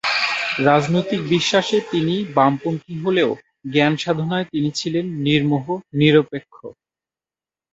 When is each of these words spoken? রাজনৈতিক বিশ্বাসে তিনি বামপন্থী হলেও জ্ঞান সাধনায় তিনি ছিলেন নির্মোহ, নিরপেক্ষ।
রাজনৈতিক 0.61 1.21
বিশ্বাসে 1.29 1.77
তিনি 1.91 2.15
বামপন্থী 2.35 2.93
হলেও 3.03 3.29
জ্ঞান 3.71 3.93
সাধনায় 3.97 4.47
তিনি 4.51 4.69
ছিলেন 4.79 5.05
নির্মোহ, 5.25 5.65
নিরপেক্ষ। 5.99 6.55